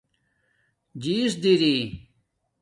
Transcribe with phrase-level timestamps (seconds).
[1.01, 1.75] جیس دری